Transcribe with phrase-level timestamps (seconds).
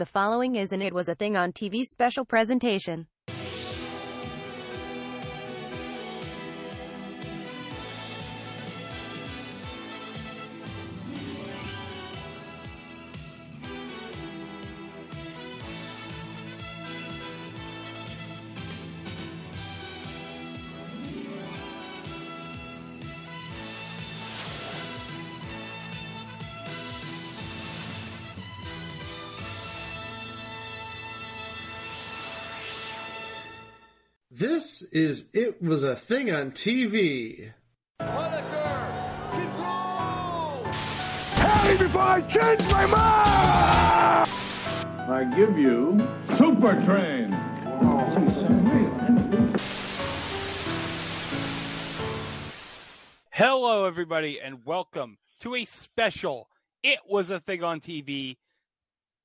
[0.00, 3.06] The following is an It Was a Thing on TV special presentation.
[34.92, 37.52] Is It Was a Thing on TV.
[37.98, 39.28] Punisher!
[39.30, 40.66] Control!
[41.36, 44.30] Tell me before I change my mind!
[45.08, 45.96] I give you
[46.36, 47.32] Super Train.
[53.30, 56.48] Hello, everybody, and welcome to a special
[56.82, 58.38] It Was a Thing on TV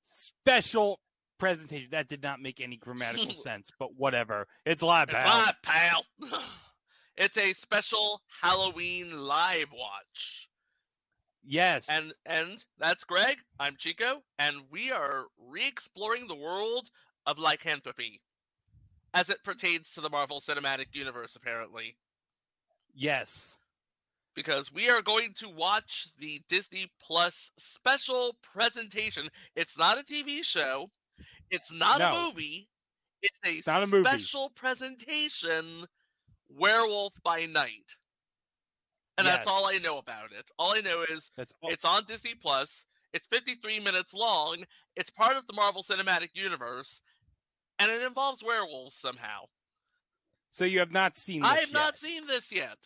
[0.04, 1.00] special
[1.38, 1.90] presentation.
[1.92, 4.48] That did not make any grammatical sense, but whatever.
[4.66, 5.20] It's live, pal.
[5.20, 6.06] It's live, pal.
[7.18, 10.50] it's a special Halloween live watch.
[11.48, 11.88] Yes.
[11.90, 13.38] And and that's Greg.
[13.60, 16.90] I'm Chico, and we are re-exploring the world
[17.28, 18.20] of lycanthropy
[19.14, 21.96] as it pertains to the Marvel Cinematic Universe, apparently.
[22.94, 23.58] yes.
[24.36, 29.26] Because we are going to watch the Disney Plus special presentation.
[29.56, 30.90] It's not a TV show.
[31.52, 32.14] It's not No.
[32.14, 32.68] a movie.
[33.22, 34.08] It's a, It's not a movie.
[34.08, 35.86] special presentation,
[36.50, 37.96] Werewolf by Night.
[39.18, 40.50] And that's all I know about it.
[40.60, 41.70] All I know is That's all.
[41.72, 42.86] it's on Disney Plus.
[43.14, 44.58] It's 53 minutes long.
[44.98, 47.00] It's part of the Marvel Cinematic Universe,
[47.80, 49.46] and it involves werewolves somehow.
[50.50, 51.74] so you have not seen this I have yet.
[51.74, 52.78] not seen this yet.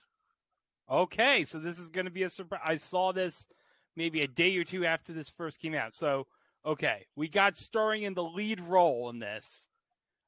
[0.90, 2.62] Okay, so this is going to be a surprise.
[2.66, 3.48] I saw this
[3.96, 5.94] maybe a day or two after this first came out.
[5.94, 6.26] So,
[6.66, 9.68] okay, we got starring in the lead role in this.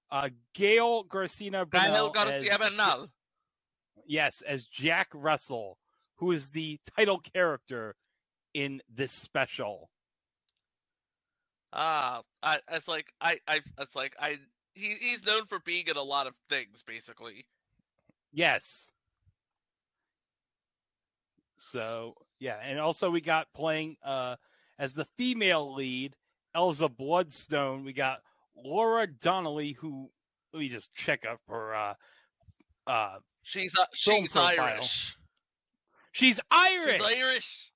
[0.10, 3.08] Uh, Gael Garcia Bernal as- Garcia Bernal.
[4.06, 5.78] Yes, as Jack Russell,
[6.18, 7.96] who is the title character
[8.54, 9.90] in this special.
[11.74, 14.40] Ah, I, it's like I, I, it's like I.
[14.74, 17.46] He, he's known for being in a lot of things, basically.
[18.34, 18.94] Yes.
[21.58, 24.36] So yeah, and also we got playing uh
[24.80, 26.16] as the female lead,
[26.56, 27.84] Elsa Bloodstone.
[27.84, 28.20] We got
[28.56, 30.10] Laura Donnelly, who
[30.54, 31.74] let me just check up her.
[31.74, 31.94] Uh,
[32.88, 34.36] uh, She's uh, she's.
[34.36, 35.16] Irish.
[36.12, 36.94] she's Irish.
[36.94, 37.72] She's Irish.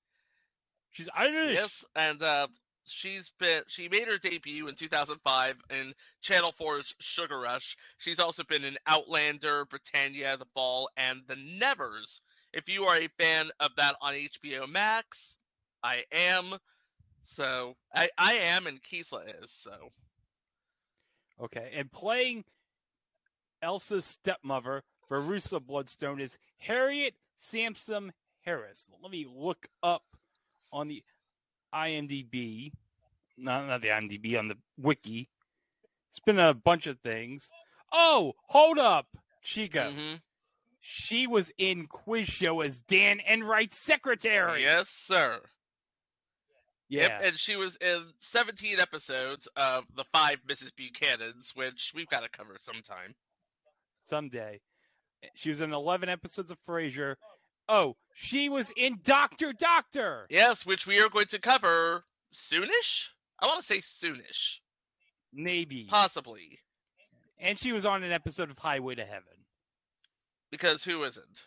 [0.92, 1.54] She's Irish.
[1.54, 2.46] Yes, and uh,
[2.86, 7.76] she's been she made her debut in 2005 in Channel 4's Sugar Rush.
[7.98, 12.22] She's also been in Outlander, Britannia, The Fall, and The Nevers.
[12.52, 15.36] If you are a fan of that on HBO Max,
[15.82, 16.56] I am.
[17.26, 19.50] So I I am, and Keisla is.
[19.50, 19.90] So
[21.42, 22.44] Okay, and playing
[23.62, 28.86] Elsa's stepmother, Verussa Bloodstone, is Harriet Sansom Harris.
[29.02, 30.04] Let me look up
[30.72, 31.02] on the
[31.74, 32.72] IMDb,
[33.36, 35.28] not, not the IMDb, on the wiki.
[36.08, 37.50] It's been a bunch of things.
[37.92, 39.08] Oh, hold up,
[39.42, 39.92] Chica.
[39.94, 40.20] mhm.
[40.80, 44.62] She was in Quiz Show as Dan Enright's secretary.
[44.62, 45.40] yes, sir.
[46.88, 47.02] Yeah.
[47.02, 50.70] Yep, and she was in 17 episodes of the five Mrs.
[50.76, 53.14] Buchanan's, which we've got to cover sometime.
[54.04, 54.60] someday.
[55.34, 57.16] She was in 11 episodes of Frasier.
[57.68, 60.26] Oh, she was in Doctor Doctor.
[60.30, 63.06] Yes, which we are going to cover soonish.
[63.40, 64.58] I want to say soonish,
[65.32, 65.86] Maybe.
[65.90, 66.60] possibly,
[67.38, 69.44] And she was on an episode of Highway to Heaven.
[70.50, 71.44] because who isn't?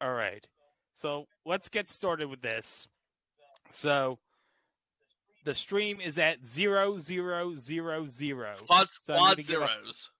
[0.00, 0.46] All right.
[0.94, 2.88] So let's get started with this.
[3.70, 4.18] So
[5.44, 10.10] the stream is at zero zero zero zero Quad, So quad gonna a- zeros.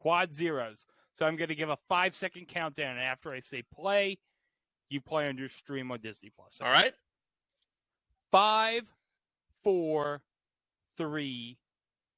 [0.00, 0.86] quad zeros.
[1.14, 4.18] So I'm going to give a five second countdown, and after I say play,
[4.90, 6.58] you play on your stream on Disney Plus.
[6.60, 6.92] All right.
[8.30, 8.82] Five,
[9.64, 10.22] four,
[10.98, 11.56] three,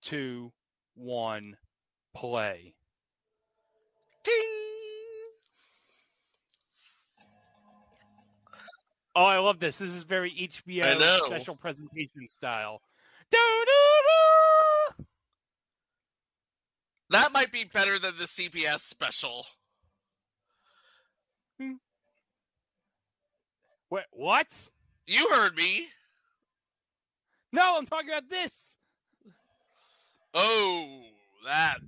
[0.03, 0.53] two,
[0.97, 1.57] one,
[2.15, 2.75] play.
[4.25, 4.35] Ding.
[9.19, 9.79] Oh, I love this.
[9.79, 12.81] This is very HBO special presentation style.
[13.33, 15.05] Doo-doo-doo!
[17.11, 19.45] That might be better than the CBS special.
[21.59, 21.73] Hmm.
[23.91, 24.47] Wait, what?
[25.09, 25.89] You heard me.
[27.51, 28.53] No, I'm talking about this.
[30.33, 31.03] Oh,
[31.45, 31.79] that.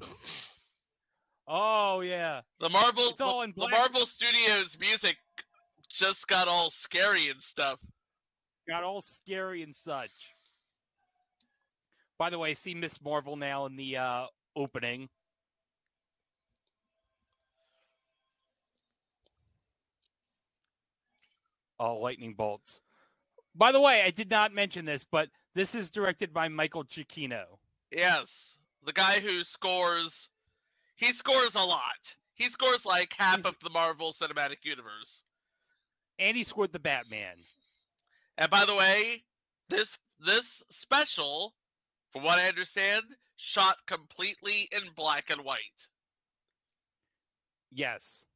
[1.46, 2.40] Oh yeah.
[2.58, 3.68] The Marvel, It's all in the.
[3.68, 5.16] Marvel Studios music
[6.00, 7.78] just got all scary and stuff.
[8.66, 10.10] got all scary and such.
[12.18, 14.26] By the way, I see Miss Marvel now in the uh,
[14.56, 15.08] opening.
[21.78, 22.80] Oh, lightning bolts.
[23.54, 27.44] By the way, I did not mention this, but this is directed by Michael Giacchino.
[27.90, 30.28] Yes, the guy who scores,
[30.96, 32.16] he scores a lot.
[32.34, 35.24] He scores like half He's- of the Marvel Cinematic Universe.
[36.20, 37.34] And he scored the Batman.
[38.36, 39.24] And by the way,
[39.70, 41.54] this this special,
[42.12, 43.04] from what I understand,
[43.36, 45.88] shot completely in black and white.
[47.72, 48.26] Yes.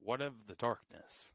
[0.00, 1.34] What of the darkness?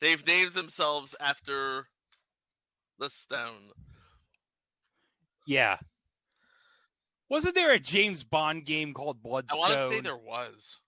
[0.00, 1.86] They've named themselves after
[2.98, 3.70] the stone.
[5.46, 5.78] Yeah.
[7.28, 9.58] Wasn't there a James Bond game called Bloodstone?
[9.58, 10.78] I want to say there was.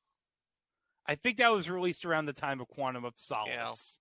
[1.07, 3.99] I think that was released around the time of Quantum of Solace.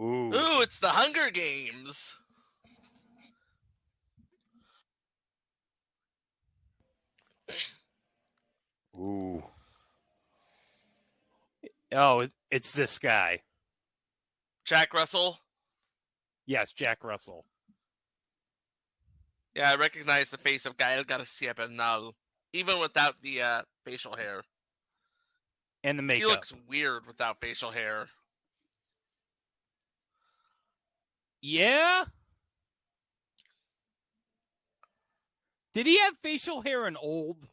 [0.00, 0.34] Ooh.
[0.34, 2.16] Ooh, it's the Hunger Games.
[8.98, 9.42] Ooh.
[11.92, 13.42] Oh, it's this guy.
[14.64, 15.38] Jack Russell.
[16.46, 17.44] Yes, Jack Russell.
[19.54, 22.14] Yeah, I recognize the face of Gael Garcia Bernal,
[22.52, 24.42] even without the uh, facial hair.
[25.84, 26.20] And the makeup.
[26.20, 28.06] He looks weird without facial hair.
[31.46, 32.06] Yeah?
[35.74, 37.46] Did he have facial hair in old?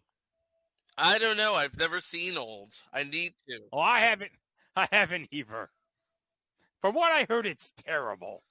[0.98, 1.56] I don't know.
[1.56, 2.74] I've never seen old.
[2.94, 3.60] I need to.
[3.74, 4.32] Oh, I haven't.
[4.78, 5.70] I haven't either.
[6.80, 8.44] From what I heard, it's terrible.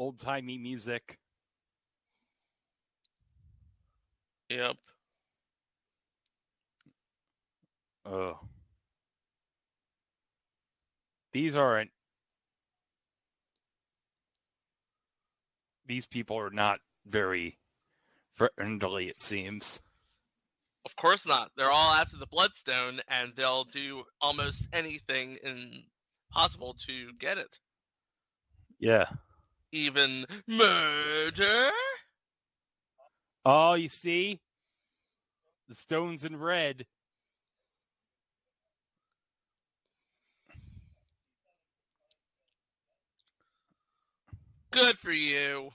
[0.00, 1.18] Old timey music.
[4.48, 4.78] Yep.
[8.06, 8.38] Oh.
[11.34, 11.90] These aren't.
[15.84, 17.58] These people are not very
[18.36, 19.82] friendly, it seems.
[20.86, 21.50] Of course not.
[21.58, 25.84] They're all after the Bloodstone, and they'll do almost anything in
[26.32, 27.58] possible to get it.
[28.78, 29.04] Yeah.
[29.72, 31.70] Even murder.
[33.44, 34.40] Oh, you see?
[35.68, 36.86] The stones in red.
[44.70, 45.70] Good for you.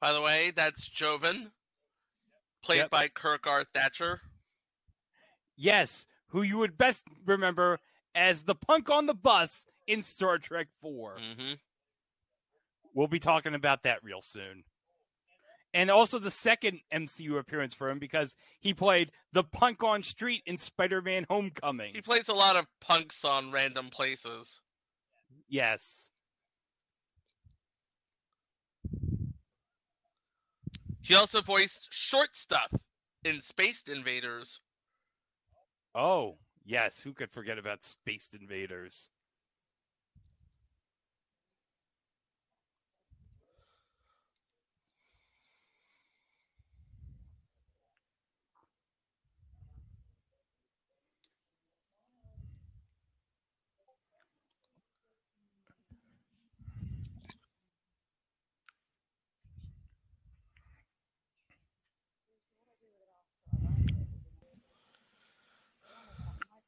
[0.00, 1.52] By the way, that's Jovan,
[2.62, 2.90] played Yep.
[2.90, 3.64] by Kirk R.
[3.74, 4.20] Thatcher.
[5.56, 7.80] Yes, who you would best remember
[8.14, 11.18] as the punk on the bus in Star Trek 4.
[11.18, 11.52] hmm
[12.94, 14.64] We'll be talking about that real soon.
[15.74, 20.42] And also the second MCU appearance for him because he played the punk on street
[20.46, 21.92] in Spider Man Homecoming.
[21.94, 24.60] He plays a lot of punks on random places.
[25.48, 26.10] Yes.
[31.06, 32.68] He also voiced short stuff
[33.22, 34.58] in Spaced Invaders.
[35.94, 37.00] Oh, yes.
[37.00, 39.08] Who could forget about Spaced Invaders?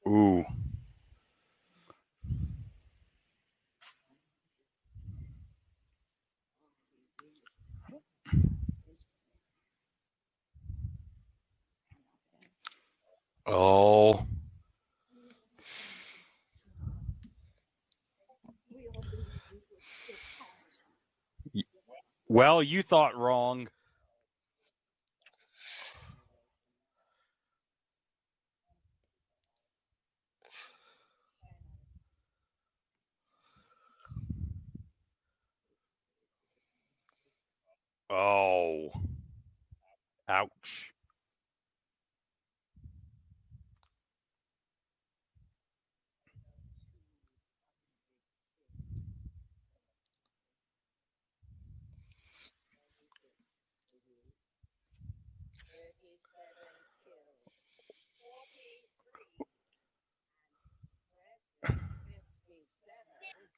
[0.09, 0.45] Ooh.
[13.47, 14.27] Oh.
[22.29, 23.69] Well, you thought wrong.
[38.11, 38.91] Oh.
[40.29, 40.93] Ouch.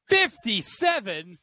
[0.09, 1.39] Fifty-seven.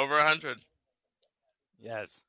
[0.00, 0.56] Over a hundred.
[1.78, 2.24] Yes.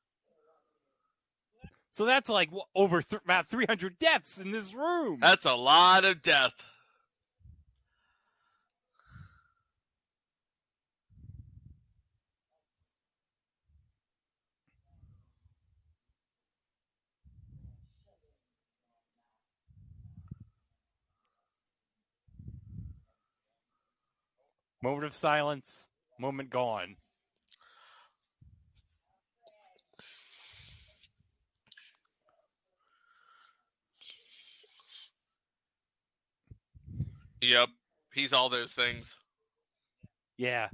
[1.92, 5.20] So that's like over th- about three hundred deaths in this room.
[5.20, 6.52] That's a lot of death.
[24.82, 25.88] Moment of silence.
[26.18, 26.96] Moment gone.
[37.42, 37.68] Yep.
[38.14, 39.16] He's all those things.
[40.38, 40.68] Yeah.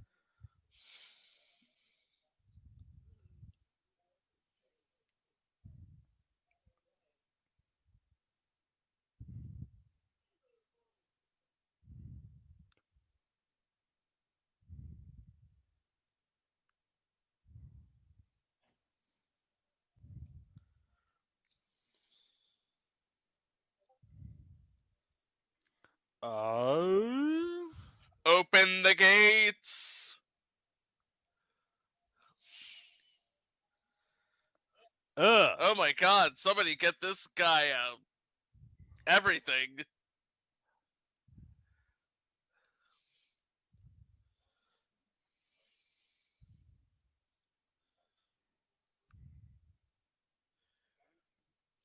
[26.22, 26.88] Uh,
[28.26, 30.18] Open the gates.
[35.16, 35.56] ugh.
[35.60, 37.98] Oh my god, somebody get this guy out.
[39.06, 39.78] everything.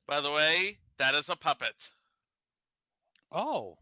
[0.08, 1.92] By the way, that is a puppet.
[3.32, 3.78] Oh.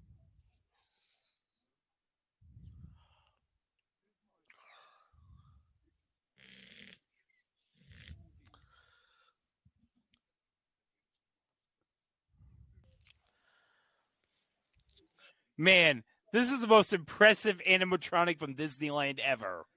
[15.61, 16.03] Man,
[16.33, 19.67] this is the most impressive animatronic from Disneyland ever.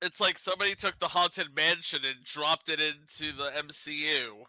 [0.00, 4.44] It's like somebody took the Haunted Mansion and dropped it into the MCU.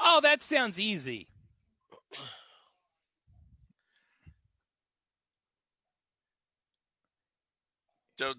[0.00, 1.28] Oh, that sounds easy.
[8.16, 8.38] Don't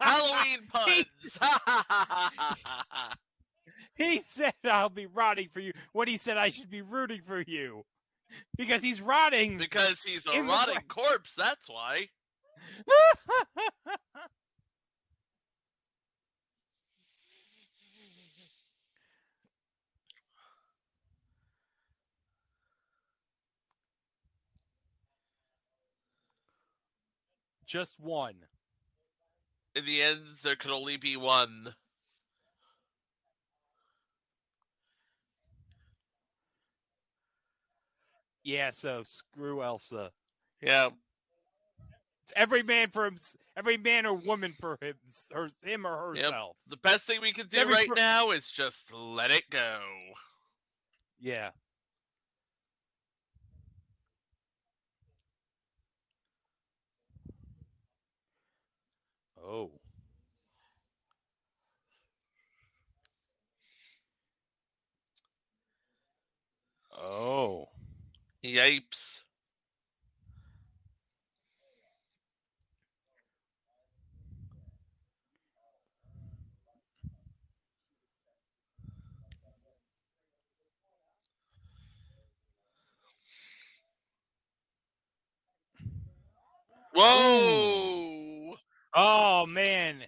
[0.00, 1.06] Halloween puns.
[3.94, 7.42] he said I'll be rotting for you when he said I should be rooting for
[7.46, 7.84] you.
[8.56, 9.58] Because he's rotting.
[9.58, 12.08] because he's a In the rotting corpse, that's why.
[27.66, 28.34] Just one.
[29.74, 31.74] In the end, there could only be one.
[38.44, 40.10] Yeah, so screw Elsa.
[40.60, 40.90] Yeah.
[42.24, 43.18] It's every man for him,
[43.56, 44.94] every man or woman for him,
[45.32, 46.56] her, him or herself.
[46.68, 46.70] Yep.
[46.70, 49.80] The best thing we can do Every right per- now is just let it go.
[51.20, 51.50] Yeah.
[59.46, 59.70] Oh.
[66.98, 67.68] Oh.
[68.42, 69.22] Yipes.
[86.94, 87.93] Whoa!
[88.94, 90.04] Oh man.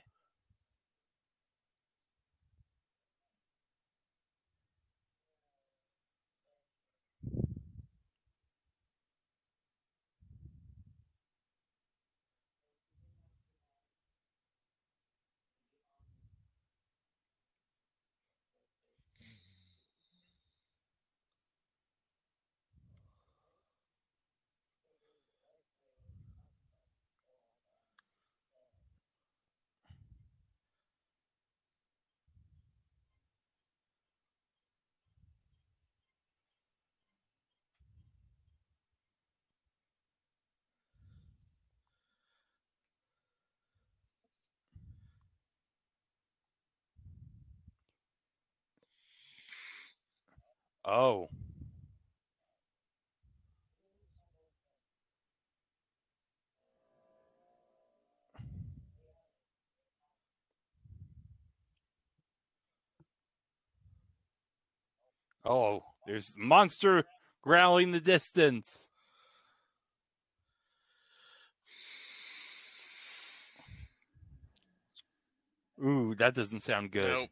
[50.86, 51.28] Oh.
[65.44, 67.04] Oh, there's monster
[67.42, 68.88] growling the distance.
[75.84, 77.08] Ooh, that doesn't sound good.
[77.08, 77.30] Nope.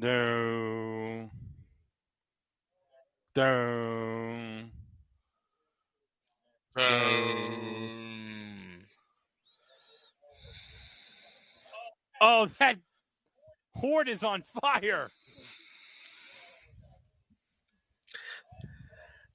[0.00, 1.28] No.
[3.34, 4.70] Down.
[6.76, 7.58] Um,
[12.20, 12.78] Oh, that
[13.74, 15.08] horde is on fire.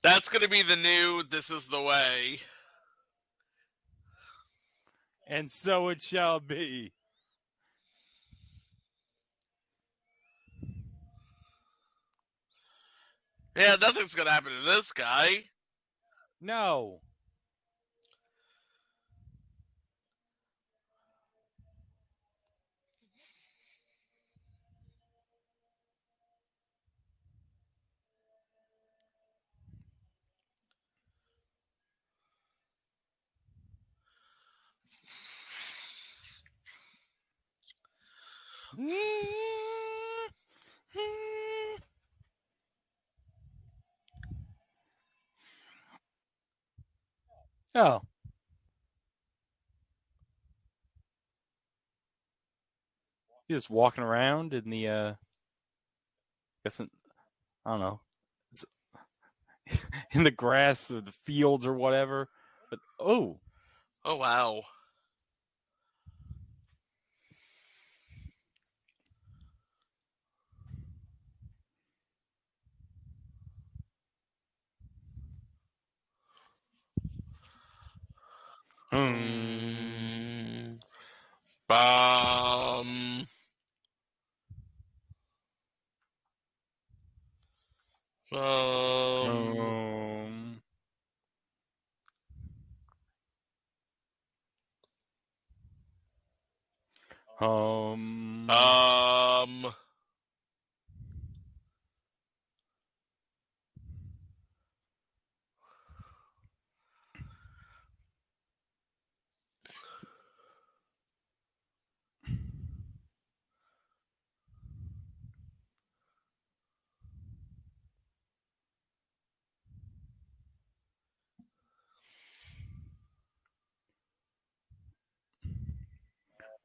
[0.02, 1.24] that's gonna be the new.
[1.24, 2.40] This is the way.
[5.28, 6.94] And so it shall be.
[13.56, 15.44] Yeah, nothing's gonna happen to this guy.
[16.42, 17.02] No.
[47.76, 48.02] Oh.
[53.48, 55.16] He's just walking around in the uh I
[56.64, 56.90] guess in,
[57.66, 58.02] I don't know.
[58.52, 58.66] It's
[60.12, 62.30] in the grass or the fields or whatever.
[62.70, 63.40] But oh,
[64.06, 64.64] Oh wow.
[78.94, 79.00] Hmm.
[79.02, 80.80] Mm.
[81.70, 83.28] Um.
[88.32, 89.22] Um.
[89.22, 90.62] Um,
[97.42, 99.74] um, Um.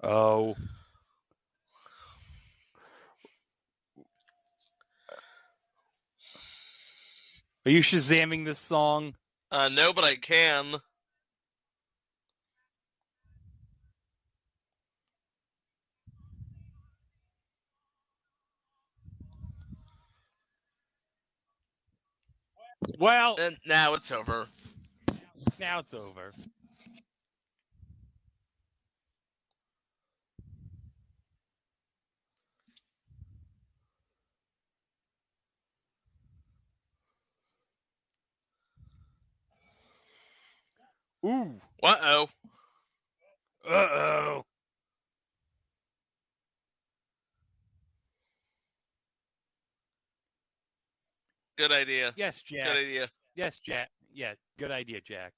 [0.02, 0.56] Oh.
[7.66, 9.14] Are you shazamming this song?
[9.50, 10.80] Uh, no, but I can.
[22.98, 24.48] Well, And now it's over.
[25.58, 26.32] now it's over.
[41.24, 41.60] Ooh.
[41.82, 42.28] Uh oh.
[43.68, 44.44] Uh oh.
[51.56, 52.12] Good idea.
[52.16, 52.66] Yes, Jack.
[52.66, 53.08] Good idea.
[53.34, 53.90] Yes, Jack.
[54.12, 55.32] Yeah, good idea, Jack.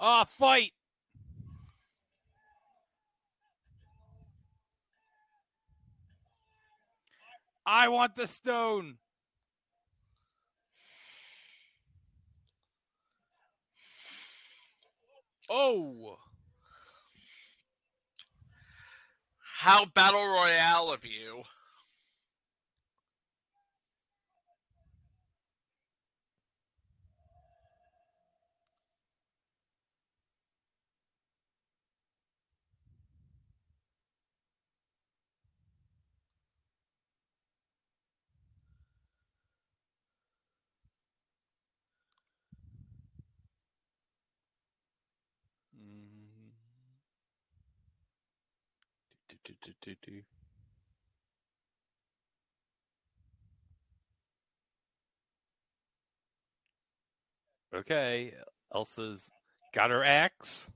[0.00, 0.72] Ah, oh, fight.
[7.66, 8.96] I want the stone.
[15.50, 16.18] Oh,
[19.60, 21.42] How battle royale of you?
[45.76, 46.52] Mm.
[49.82, 50.22] Do, do, do, do, do.
[57.72, 58.34] Okay,
[58.74, 59.30] Elsa's
[59.72, 60.70] got her axe.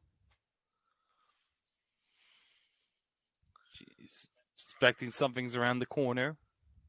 [3.72, 6.36] She's expecting something's around the corner.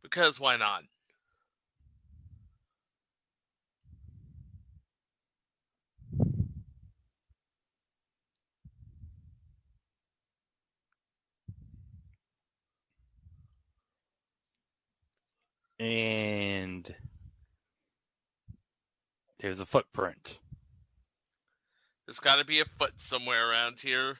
[0.03, 0.83] Because why not?
[15.79, 16.93] And
[19.39, 20.39] there's a footprint.
[22.05, 24.17] There's got to be a foot somewhere around here.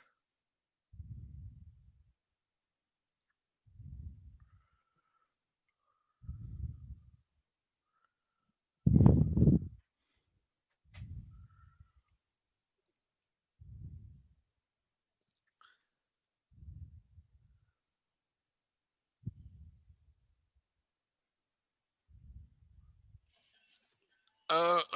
[24.56, 24.82] Uh,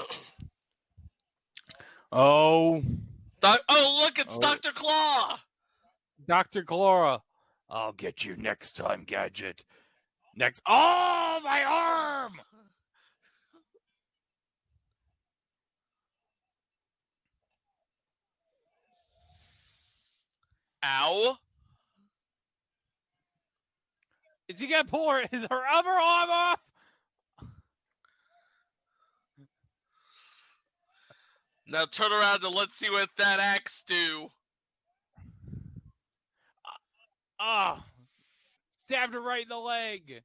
[2.12, 2.82] Oh,
[3.40, 4.40] doc- oh, look, it's Oh.
[4.40, 4.72] Dr.
[4.72, 5.40] Claw!
[6.28, 6.64] Dr.
[6.64, 7.22] Chlora.
[7.70, 9.64] I'll get you next time, Gadget.
[10.36, 10.64] Next.
[10.66, 12.42] Oh, my arm!
[20.84, 21.38] Ow!
[24.48, 26.60] Is she gonna pull her, is her other arm off?
[31.70, 34.32] Now turn around and let's see what that axe do.
[37.40, 37.86] Ah,
[38.78, 40.24] stabbed her right in the leg.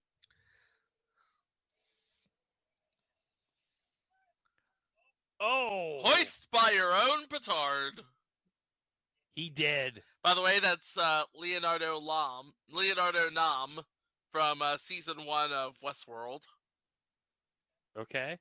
[5.39, 8.01] Oh, Hoist by your own petard.
[9.35, 10.03] he did.
[10.23, 13.85] By the way, that's uh, Leonardo Lam, Leonardo Nam
[14.33, 16.41] from uh, season one of Westworld.
[17.99, 18.39] Okay.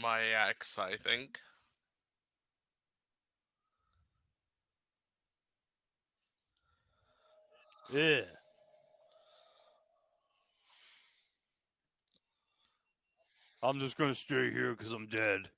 [0.00, 1.38] My ex, I think.
[7.92, 8.22] Yeah.
[13.62, 15.48] I'm just gonna stay here because I'm dead.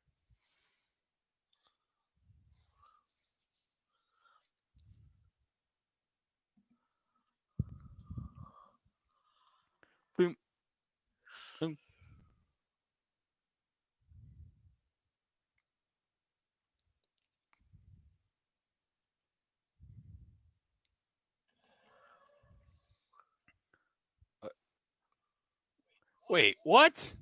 [26.28, 27.14] Wait, what?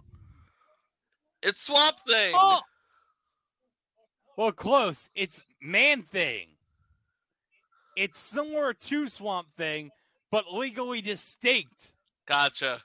[1.42, 2.33] It's Swamp Thing.
[2.35, 2.61] Oh!
[4.37, 5.11] Well, close.
[5.14, 6.49] It's Man Thing.
[7.97, 9.90] It's similar to Swamp Thing,
[10.31, 11.92] but legally distinct.
[12.27, 12.83] Gotcha.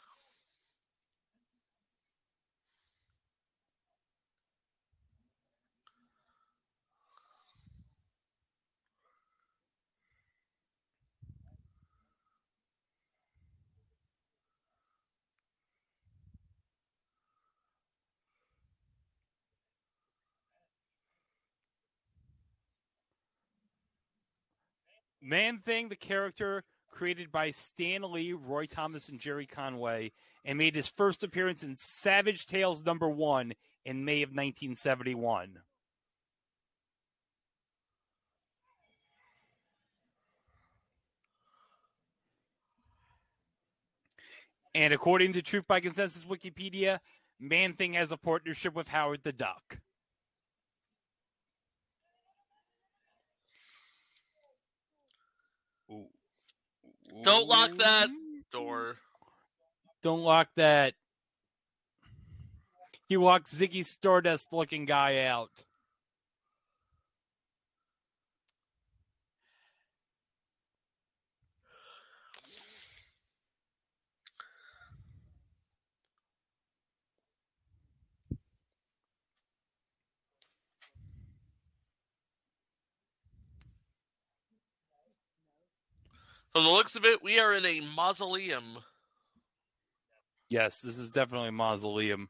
[25.22, 30.12] Man Thing, the character, created by Stan Lee, Roy Thomas, and Gerry Conway,
[30.44, 33.54] and made his first appearance in Savage Tales number one
[33.86, 35.60] in May of 1971.
[44.74, 47.00] And according to Truth by Consensus Wikipedia,
[47.40, 49.80] Man Thing has a partnership with Howard the Duck.
[57.24, 58.10] Don't lock that
[58.52, 58.96] door.
[60.02, 60.94] Don't lock that.
[63.08, 65.66] He locked Ziggy Stardust looking guy out.
[86.54, 88.78] From the looks of it, we are in a mausoleum.
[90.50, 92.28] Yes, this is definitely a mausoleum.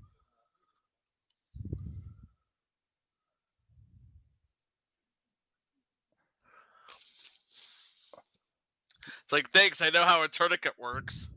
[9.23, 11.30] It's like, thanks, I know how a tourniquet works.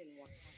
[0.00, 0.49] in one.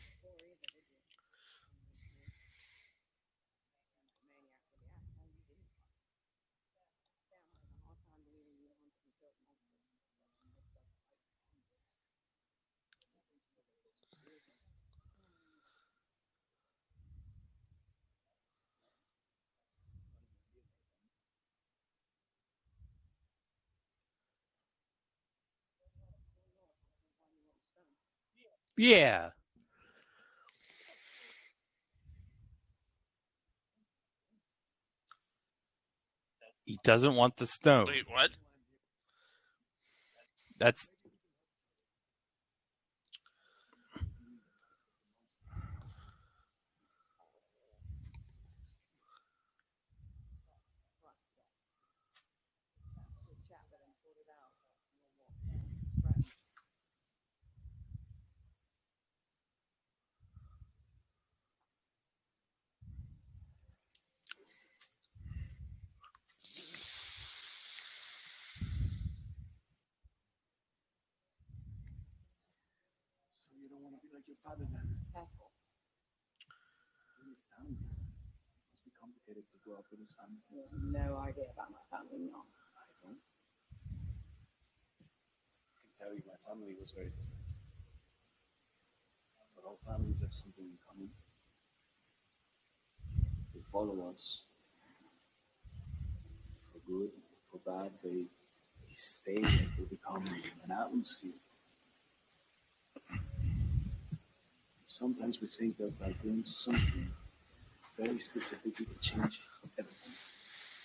[28.77, 29.31] Yeah.
[36.65, 37.87] He doesn't want the stone.
[37.87, 38.31] Wait, what?
[40.59, 40.89] That's
[74.23, 75.51] don't want to be like your father
[77.59, 77.75] then?
[78.71, 80.39] Must be complicated to grow up with his family.
[80.95, 82.47] no idea about my family, no.
[82.79, 83.19] I don't.
[85.75, 87.43] I can tell you my family was very different.
[89.59, 91.11] But all families have something in common.
[93.55, 94.47] They follow us.
[96.73, 97.11] For good,
[97.51, 98.27] for bad, they,
[98.87, 100.25] they stay, they become
[100.65, 101.41] an atmosphere.
[104.98, 107.11] Sometimes we think that by doing something
[107.98, 109.40] very specific, we can change
[109.78, 110.12] everything.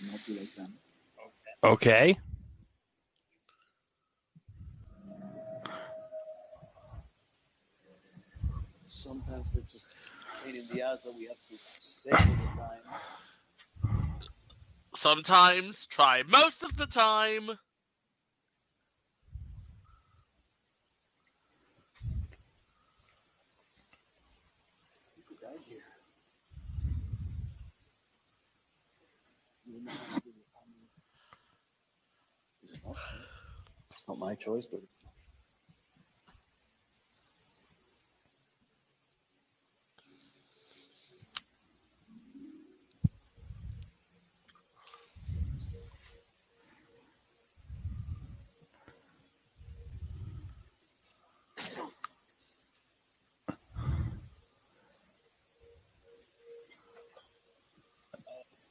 [0.10, 0.74] Not like them.
[1.64, 2.18] okay.
[8.88, 10.12] Sometimes they're just
[10.44, 12.82] pain in the ass that we have to say all the time.
[14.96, 17.46] Sometimes, try most of the time.
[25.16, 25.80] People die here.
[29.66, 30.88] You know how to do your family.
[32.90, 34.82] It's not my choice, but.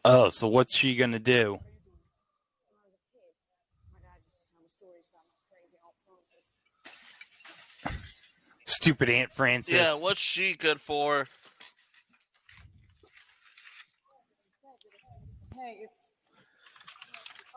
[0.04, 1.34] Oh, so what's she gonna do?
[1.34, 3.34] When I was a kid,
[3.90, 6.46] my dad used to tell me stories about my crazy Aunt Frances.
[8.76, 9.72] Stupid Aunt Frances.
[9.72, 11.26] Yeah, what's she good for?
[15.54, 15.90] Hey, if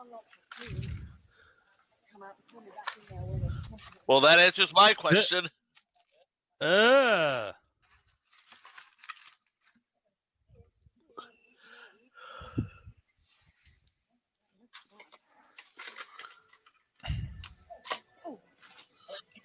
[0.00, 0.24] unlock
[0.58, 0.88] the key,
[2.10, 3.50] come out and pull me back in there
[4.06, 5.50] Well, that answers my question.
[6.62, 7.54] Ugh.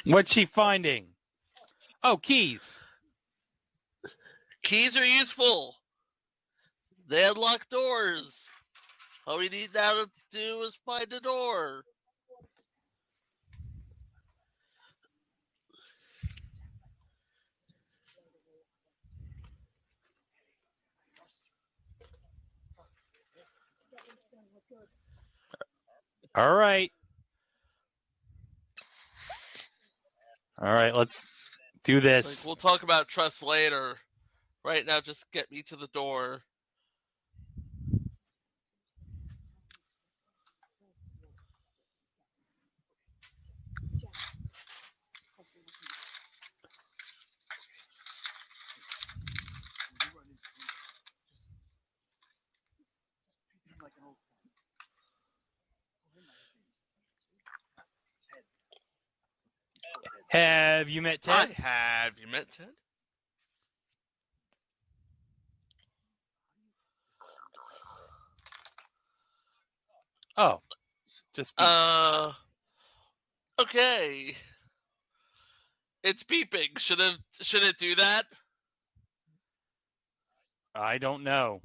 [0.06, 1.15] What's she finding?
[2.08, 2.80] Oh, keys.
[4.62, 5.74] Keys are useful.
[7.08, 8.48] They unlock doors.
[9.26, 11.84] All we need now to do is find a door.
[26.36, 26.92] All right.
[30.62, 31.28] All right, let's
[31.86, 32.46] do Like, this.
[32.46, 33.96] we'll talk about trust later.
[34.66, 36.42] Right now, just get me to the door.
[60.36, 61.54] Have you met I Ted?
[61.54, 62.20] have.
[62.20, 62.68] You met Ted?
[70.36, 70.60] Oh,
[71.34, 71.54] just.
[71.58, 72.34] Uh.
[73.62, 74.36] Okay.
[76.04, 76.78] It's beeping.
[76.80, 78.26] Should it should it do that?
[80.76, 81.62] I don't know.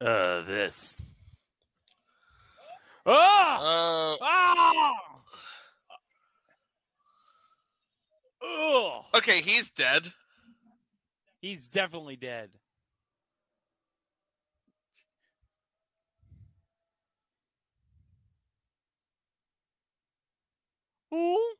[0.00, 1.02] Uh, this.
[3.04, 3.12] Oh!
[3.12, 4.16] Uh.
[4.22, 4.94] Ah!
[8.42, 9.04] Ugh.
[9.14, 10.10] Okay, he's dead.
[11.42, 12.50] He's definitely dead.
[21.12, 21.54] Oh?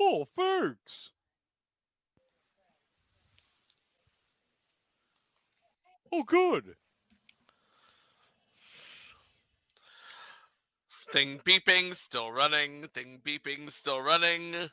[0.00, 1.10] Oh, thanks.
[6.12, 6.74] Oh, good.
[11.12, 12.88] Thing beeping, still running.
[12.94, 14.70] Thing beeping, still running.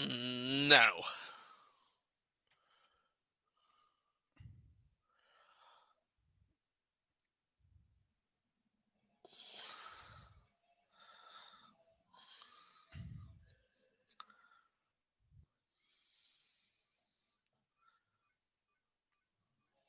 [0.00, 0.90] Mm, No.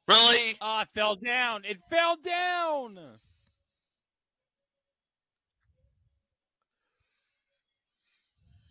[0.08, 0.56] Really?
[0.62, 1.64] Ah, it fell down.
[1.66, 2.98] It fell down.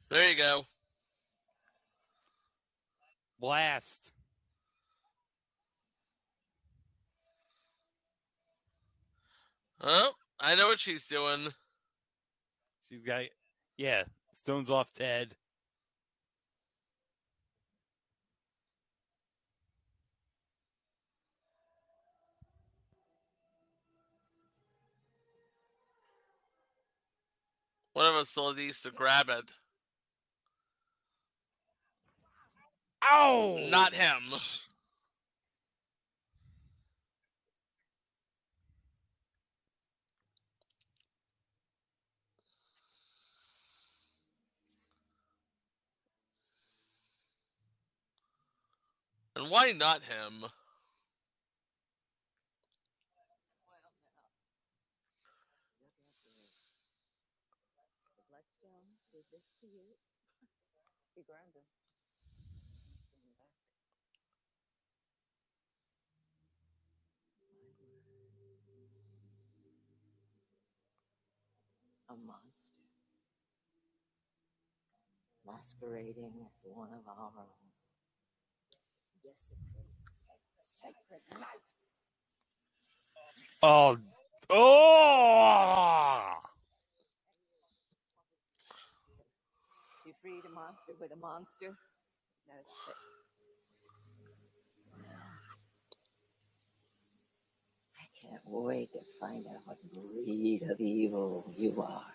[0.08, 0.64] There you go.
[3.40, 4.12] Blast.
[9.82, 11.48] Oh, I know what she's doing.
[12.88, 13.24] She's got,
[13.76, 15.34] yeah, stones off Ted.
[27.96, 29.50] One of us still needs to grab it.
[33.02, 33.56] Ow!
[33.70, 34.20] Not him.
[49.36, 50.44] And why not him?
[58.16, 59.96] The bloodstone did this to you.
[61.16, 61.62] Be grounded.
[72.08, 72.82] a monster,
[75.46, 77.72] masquerading as one of our own.
[80.74, 81.64] Sacred night.
[83.62, 83.96] Oh,
[84.50, 86.55] oh!
[90.26, 91.76] Freed a monster with a monster.
[92.48, 92.96] That's it.
[98.00, 102.12] I can't wait to find out what breed of evil you are.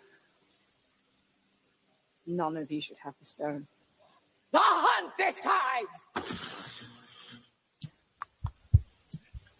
[2.27, 3.67] None of you should have the stone.
[4.51, 6.09] The hunt decides!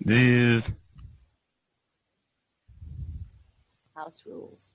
[0.09, 0.73] Ugh.
[3.95, 4.73] House rules.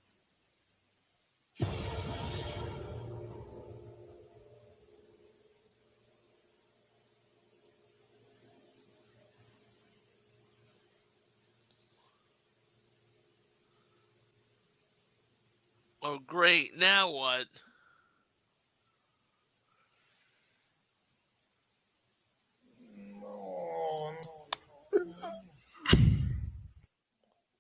[16.09, 16.79] Oh, great.
[16.79, 17.47] Now what?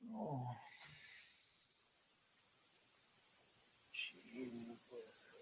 [0.09, 0.57] No.
[3.93, 5.41] Sí, no puede ser.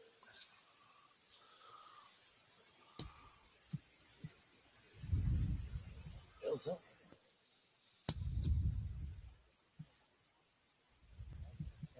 [6.49, 6.79] Elsa?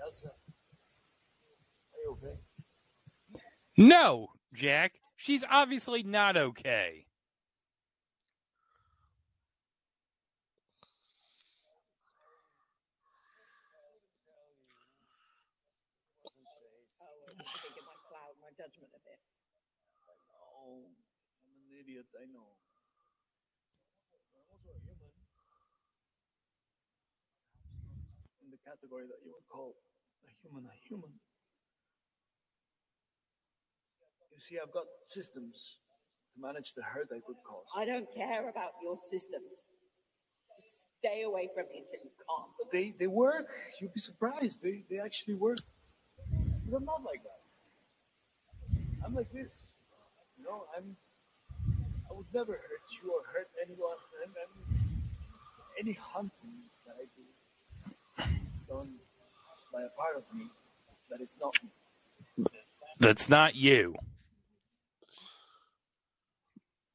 [0.03, 0.29] Elsa?
[0.29, 2.39] Are you okay?
[3.77, 4.95] No, Jack.
[5.17, 7.07] She's obviously not okay.
[17.03, 19.19] Oh, I it might cloud my judgment a bit.
[20.07, 20.87] No,
[21.43, 22.55] I'm an idiot, I know.
[24.39, 25.11] I'm also a human.
[28.39, 29.75] In the category that you would call
[30.27, 31.19] a human a human.
[34.35, 35.77] You see, I've got systems
[36.35, 37.65] to manage the hurt I could cause.
[37.77, 39.71] I don't care about your systems.
[40.61, 42.51] Just stay away from me until you can't.
[42.59, 43.47] But they, they work.
[43.81, 44.61] You'd be surprised.
[44.63, 45.59] They, they actually work.
[46.67, 47.41] But I'm not like that.
[49.07, 49.53] I'm like this.
[50.39, 50.97] You know, I'm.
[52.11, 53.97] I would never hurt you or hurt anyone.
[54.25, 54.79] And, and
[55.81, 57.25] any hunting that I do
[58.45, 58.95] is done
[59.73, 60.47] by a part of me
[61.11, 62.45] that is not me.
[62.99, 63.95] That's not you.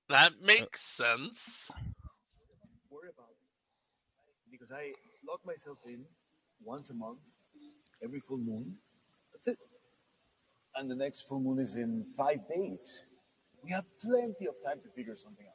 [0.09, 1.69] That uh, makes sense.
[2.89, 4.51] Worry about it.
[4.51, 4.91] Because I
[5.27, 6.03] lock myself in
[6.63, 7.19] once a month,
[8.03, 8.75] every full moon.
[9.31, 9.57] That's it.
[10.75, 13.05] And the next full moon is in five days.
[13.63, 15.53] We have plenty of time to figure something out.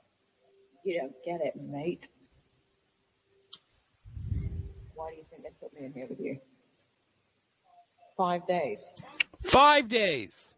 [0.84, 2.09] You don't get it, mate.
[4.94, 6.38] Why do you think they put me in here with you?
[8.16, 8.94] Five days.
[9.42, 10.57] Five days.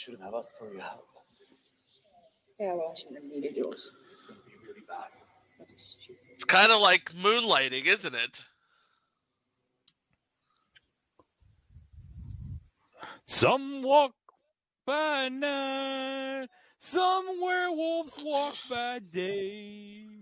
[0.00, 1.06] Shouldn't have asked for your help.
[2.58, 3.92] Yeah, well, I shouldn't have needed yours.
[4.10, 5.08] This going to be really bad.
[5.58, 6.20] That is stupid.
[6.34, 8.42] It's kind of like moonlighting, isn't it?
[13.26, 14.14] Some walk
[14.86, 16.48] by night,
[16.78, 20.19] some werewolves walk by day.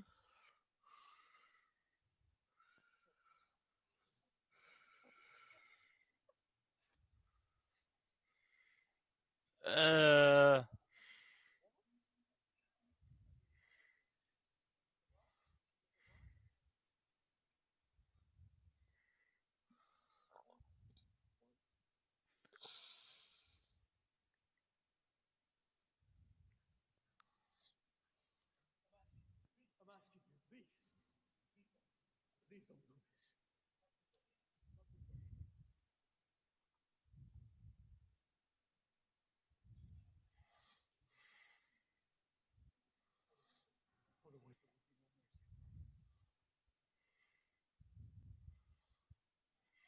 [9.69, 10.65] Uh,
[29.81, 30.71] I'm asking you, please.
[32.49, 33.05] Please don't do this.
[44.25, 44.69] For the way that
[49.83, 49.88] we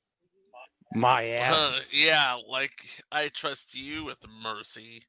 [0.93, 1.55] My uh, ass.
[1.55, 2.81] Uh, yeah, like
[3.11, 5.03] I trust you with mercy.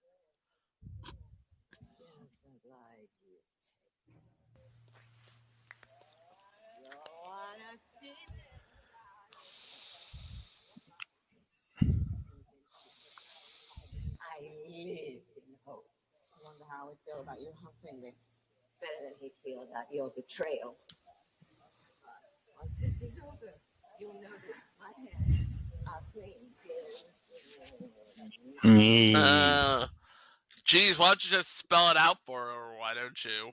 [16.72, 18.16] how I feel about your humping me
[18.80, 20.74] better than he feel about your betrayal.
[22.02, 22.10] Uh,
[22.58, 23.52] once this is over,
[24.02, 25.46] you'll notice my hands
[25.86, 26.50] are clean.
[29.14, 29.86] Uh,
[30.64, 32.76] geez, why don't you just spell it out for her?
[32.78, 33.50] Why don't you?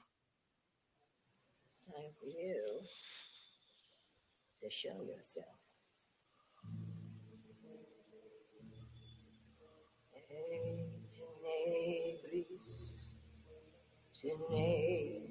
[1.72, 2.66] It's time for you
[4.64, 5.56] to show yourself.
[12.20, 13.16] tenebris
[14.14, 15.30] tenebrae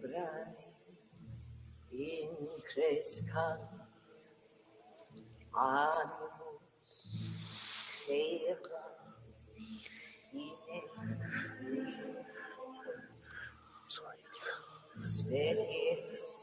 [1.93, 3.78] increscant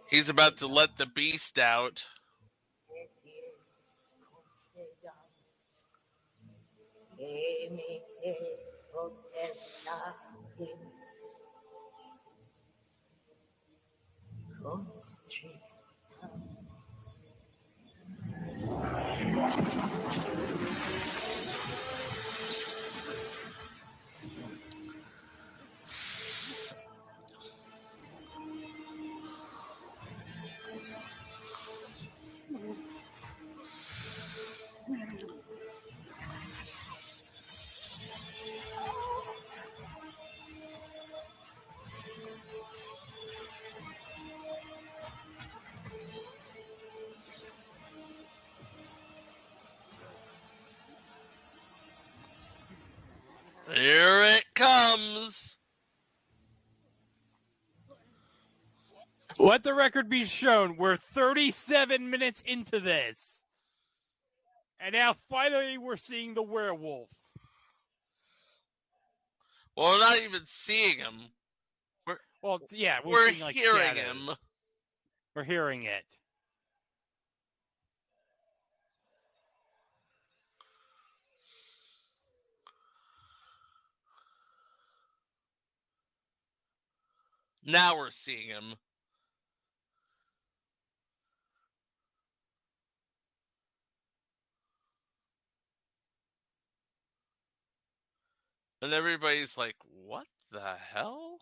[0.09, 2.03] He's about to let the beast out.
[15.36, 15.64] species
[59.45, 60.75] Let the record be shown.
[60.75, 63.43] We're 37 minutes into this.
[64.79, 67.09] And now finally we're seeing the werewolf.
[69.77, 71.13] Well, we're not even seeing him.
[72.07, 74.27] We're, Well, yeah, we're, We're seeing, like, hearing shadows.
[74.29, 74.35] him.
[75.35, 76.05] We're hearing it.
[87.63, 88.73] Now we're seeing him.
[98.86, 100.61] And everybody's like, what the
[100.93, 101.39] hell?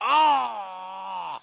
[0.00, 1.40] Ah!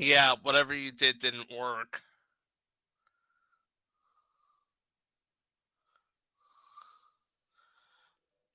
[0.00, 2.02] Yeah, whatever you did didn't work.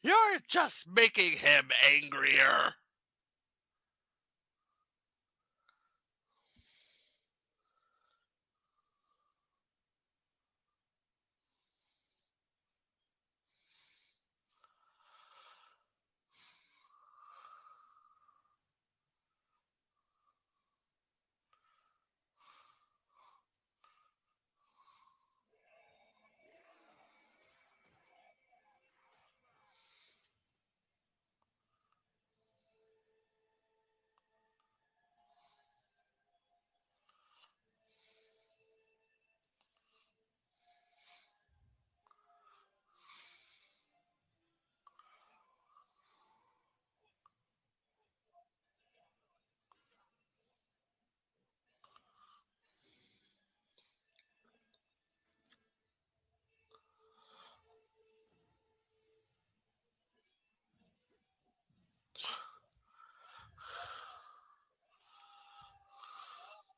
[0.03, 2.73] You're just making him angrier.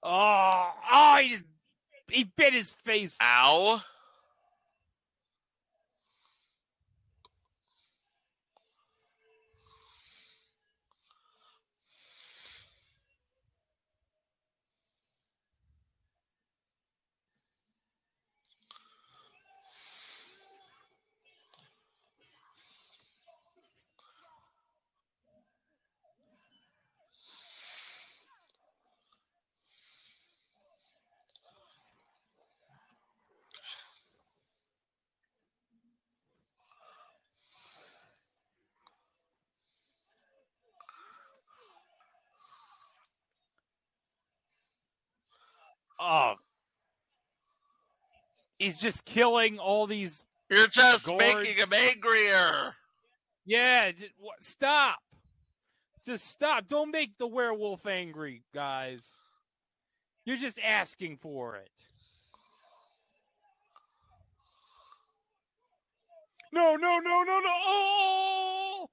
[0.09, 1.43] Oh, oh, he just
[2.09, 3.17] he bit his face.
[3.21, 3.81] Ow.
[45.99, 46.35] Oh,
[48.59, 50.23] he's just killing all these.
[50.49, 52.73] You're just making him angrier.
[53.45, 54.99] Yeah, what, stop.
[56.05, 56.67] Just stop.
[56.67, 59.05] Don't make the werewolf angry, guys.
[60.25, 61.71] You're just asking for it.
[66.53, 67.53] No, no, no, no, no.
[67.65, 68.89] Oh!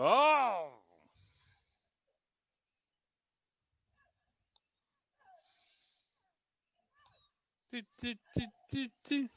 [0.00, 0.78] Oh!
[7.72, 9.28] Do, do, do, do, do.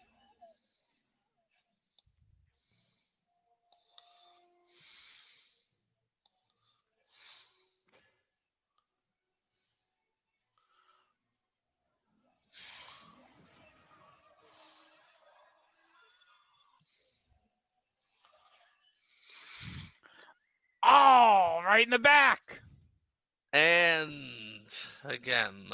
[20.83, 22.61] Oh, right in the back.
[23.53, 24.11] And
[25.03, 25.71] again.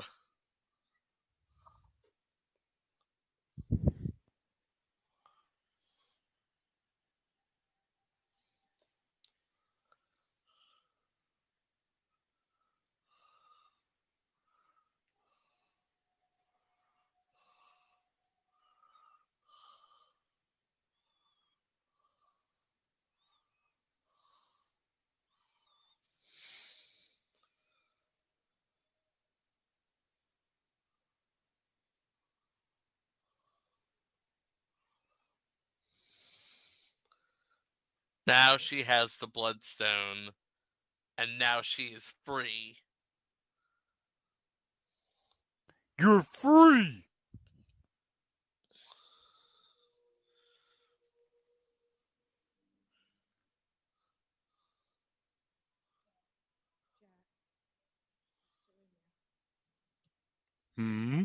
[38.28, 40.32] Now she has the bloodstone,
[41.18, 42.76] and now she is free.
[45.98, 47.06] You're free.
[60.78, 61.24] Hmm.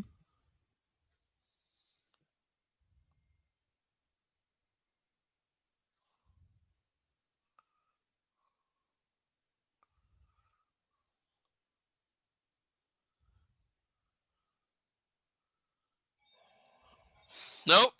[17.67, 17.93] Nope.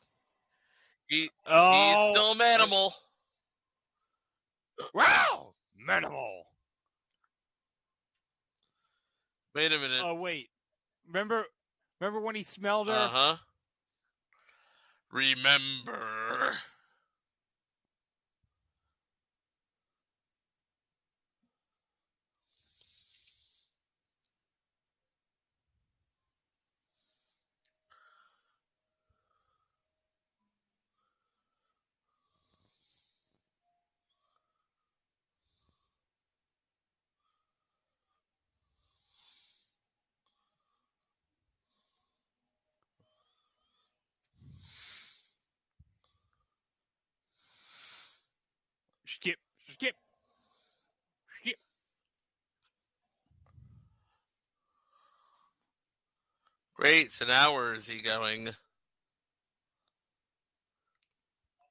[1.07, 2.91] He Oh, he's still a manimal.
[4.93, 6.43] wow, minimal.
[9.55, 10.01] Wait a minute.
[10.03, 10.49] Oh wait,
[11.07, 11.45] remember,
[11.99, 12.93] remember when he smelled her?
[12.93, 13.35] Uh huh.
[15.11, 16.55] Remember.
[49.15, 49.37] Skip,
[49.71, 49.95] skip,
[51.41, 51.57] skip.
[56.75, 57.13] Great.
[57.13, 58.49] So now where is he going?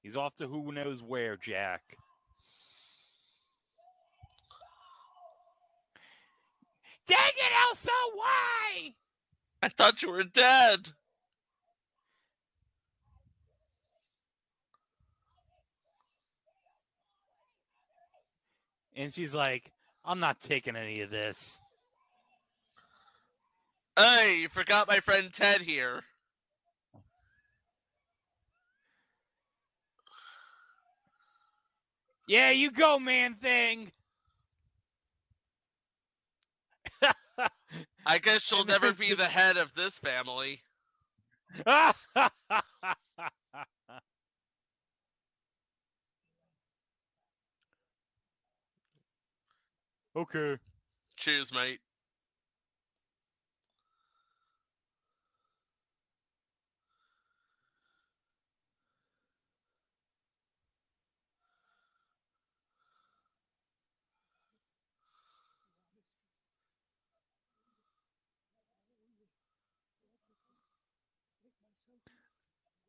[0.03, 1.83] He's off to who knows where, Jack.
[7.07, 7.91] Dang it, Elsa!
[8.15, 8.95] Why?
[9.63, 10.91] I thought you were dead.
[18.97, 19.71] And she's like,
[20.05, 21.61] I'm not taking any of this.
[23.97, 26.03] Hey, you forgot my friend Ted here.
[32.29, 33.93] Yeah, you go, man thing.
[38.07, 40.61] I guess she'll never be the- head of this family.
[50.17, 50.57] okay.
[51.17, 51.81] Cheers, mate.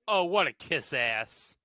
[0.08, 1.56] Oh, what a kiss ass.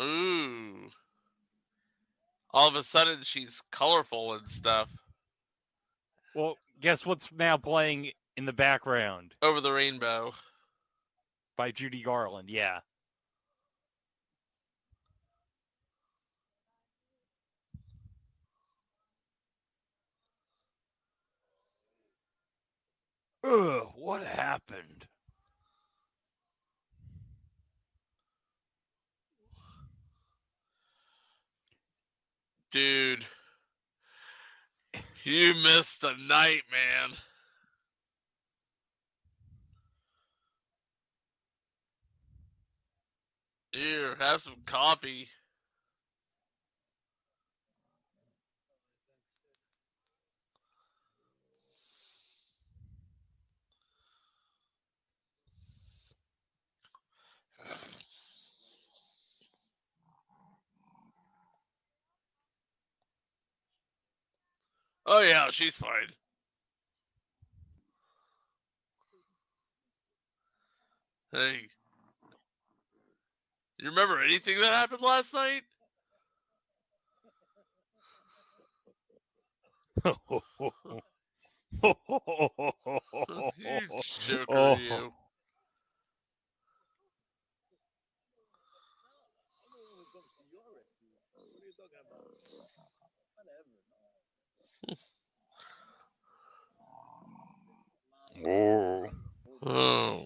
[0.00, 0.90] Ooh.
[2.52, 4.88] All of a sudden, she's colorful and stuff.
[6.34, 10.32] Well, guess what's now playing in the background Over the rainbow.
[11.56, 12.48] by Judy Garland?
[12.50, 12.80] Yeah.
[23.44, 25.06] Ugh, what happened?
[32.70, 33.26] Dude.
[35.24, 37.16] You missed the night, man.
[43.72, 45.28] Here, have some coffee.
[65.10, 66.08] Oh yeah, she's fine.
[71.32, 71.68] Hey.
[73.78, 75.62] You remember anything that happened last night?
[83.56, 83.80] You
[84.26, 85.12] joker, you.
[98.46, 99.06] Oh.
[99.62, 100.24] Oh.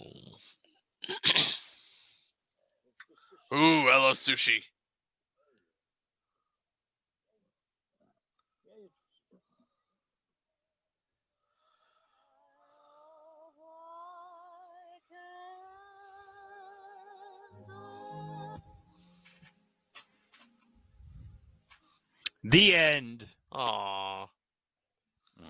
[3.52, 4.61] Ooh, I love sushi.
[22.44, 23.26] The end.
[23.52, 24.28] Aww.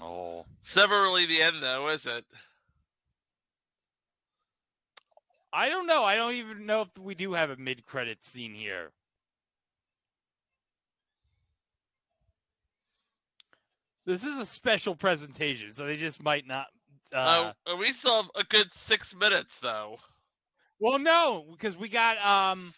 [0.03, 0.45] Oh.
[0.61, 2.25] It's never really the end, though, is it?
[5.53, 6.05] I don't know.
[6.05, 8.91] I don't even know if we do have a mid credit scene here.
[14.07, 16.67] This is a special presentation, so they just might not.
[17.13, 19.99] Uh, Uh, we still have a good six minutes, though.
[20.81, 22.75] Well, no, because we got um,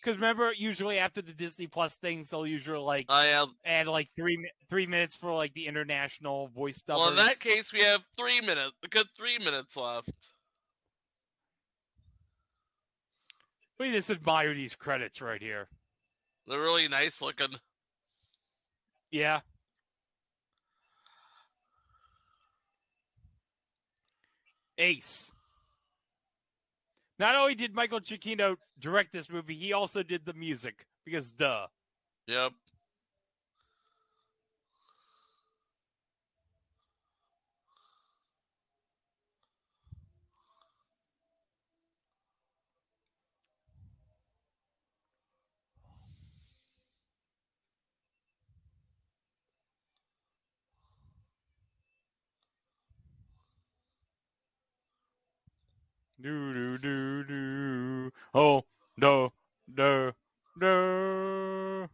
[0.00, 3.54] because remember, usually after the Disney Plus things, they'll usually like I am.
[3.64, 6.98] add like three three minutes for like the international voice dubbers.
[6.98, 8.72] Well, in that case, we have three minutes.
[8.84, 10.30] A good three minutes left.
[13.78, 15.68] we just admire these credits right here.
[16.46, 17.54] They're really nice looking.
[19.10, 19.40] Yeah.
[24.78, 25.32] Ace.
[27.18, 31.66] Not only did Michael Giacchino direct this movie, he also did the music because duh.
[32.28, 32.52] Yep.
[56.20, 57.07] Do do do
[58.32, 58.38] do.
[58.38, 58.64] Oh
[58.96, 59.32] no
[59.76, 60.12] no
[60.56, 61.88] no.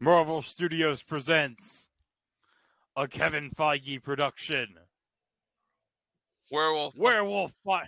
[0.00, 1.88] Marvel Studios presents
[2.96, 4.68] a Kevin Feige production.
[6.50, 6.94] Werewolf.
[6.96, 7.84] Werewolf by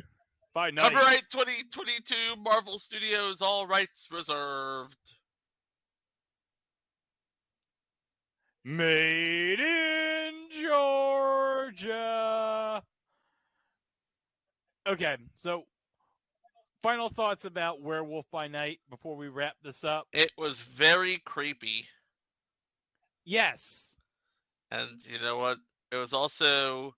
[0.54, 0.92] by night.
[0.92, 2.14] Copyright 2022.
[2.42, 3.40] Marvel Studios.
[3.40, 5.14] All rights reserved.
[8.62, 12.02] Made in Georgia.
[14.86, 15.64] Okay, so
[16.82, 20.08] final thoughts about Werewolf by Night before we wrap this up.
[20.12, 21.86] It was very creepy,
[23.24, 23.92] Yes.
[24.70, 25.58] and you know what?
[25.90, 26.94] It was also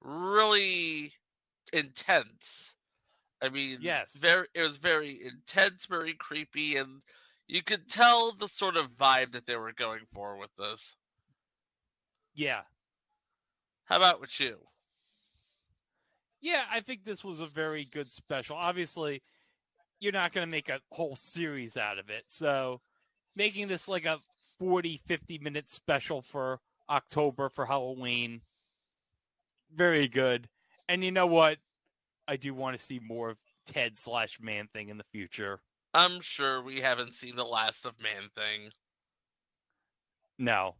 [0.00, 1.12] really
[1.72, 2.74] intense.
[3.42, 4.14] I mean, Yes.
[4.14, 4.46] very.
[4.54, 7.02] It was very intense, very creepy, and
[7.48, 10.96] you could tell the sort of vibe that they were going for with this.
[12.34, 12.62] Yeah.
[13.84, 14.58] How about with you?
[16.40, 18.56] Yeah, I think this was a very good special.
[18.56, 19.22] Obviously,
[20.00, 22.24] you're not going to make a whole series out of it.
[22.28, 22.80] So,
[23.36, 24.18] making this like a
[24.58, 26.58] 40, 50 minute special for
[26.90, 28.40] October for Halloween,
[29.74, 30.48] very good.
[30.88, 31.58] And you know what?
[32.26, 35.60] I do want to see more of Ted slash Man Thing in the future.
[35.94, 38.70] I'm sure we haven't seen the last of Man Thing.
[40.38, 40.74] No.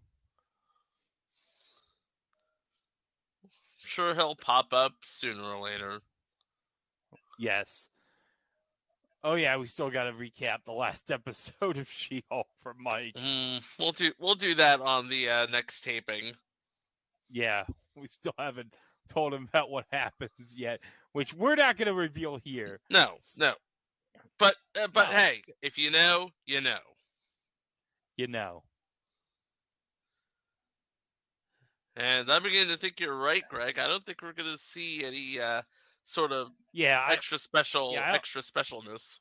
[3.93, 6.01] Sure, he'll pop up sooner or later.
[7.39, 7.91] Yes.
[9.23, 13.15] Oh yeah, we still got to recap the last episode of She-Hulk for Mike.
[13.15, 16.33] Mm, we'll do we'll do that on the uh, next taping.
[17.31, 17.65] Yeah,
[17.95, 18.75] we still haven't
[19.09, 20.81] told him about what happens yet,
[21.13, 22.81] which we're not going to reveal here.
[22.91, 23.53] No, no.
[24.39, 25.17] But uh, but No.
[25.17, 26.79] hey, if you know, you know.
[28.17, 28.63] You know.
[31.97, 33.79] And I'm beginning to think you're right, Greg.
[33.79, 35.63] I don't think we're going to see any uh,
[36.05, 39.21] sort of Yeah, I, extra special yeah, extra specialness.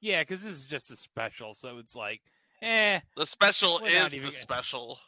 [0.00, 2.20] yeah, because this is just a special, so it's like,
[2.62, 3.00] eh.
[3.16, 4.98] The special is the gonna- special.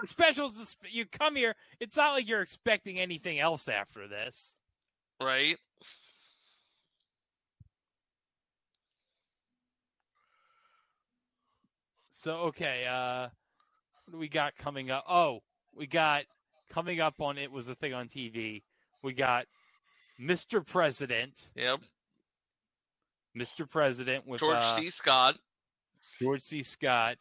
[0.00, 1.54] The special's the sp- you come here.
[1.80, 4.58] It's not like you're expecting anything else after this.
[5.20, 5.56] Right?
[12.10, 13.28] So okay, uh
[14.04, 15.04] what do we got coming up?
[15.08, 15.40] Oh,
[15.78, 16.24] we got
[16.70, 18.62] coming up on it was a thing on TV.
[19.02, 19.46] We got
[20.20, 20.64] Mr.
[20.66, 21.80] President, Yep.
[23.36, 23.68] Mr.
[23.70, 24.90] President with George uh, C.
[24.90, 25.38] Scott.
[26.20, 26.62] George C.
[26.62, 27.16] Scott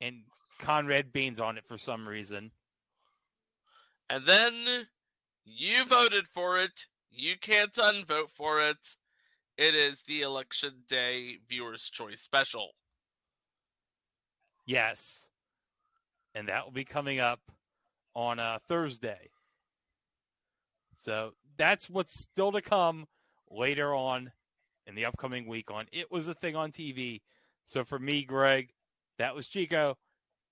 [0.00, 0.22] and
[0.60, 2.52] Conrad Bain's on it for some reason.
[4.08, 4.86] And then
[5.44, 6.86] you voted for it.
[7.10, 8.76] You can't unvote for it.
[9.58, 12.70] It is the election day viewers choice special.
[14.66, 15.30] Yes.
[16.34, 17.40] And that will be coming up
[18.16, 19.28] on uh, Thursday.
[20.96, 23.06] So that's what's still to come
[23.50, 24.32] later on
[24.86, 27.20] in the upcoming week on It Was a Thing on TV.
[27.66, 28.70] So for me, Greg,
[29.18, 29.98] that was Chico,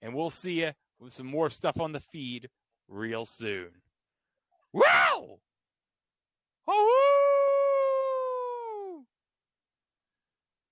[0.03, 2.51] and we'll see you with some more stuff on the feed
[2.87, 3.71] real soon.
[4.73, 5.39] Wow!
[6.69, 7.24] Oh,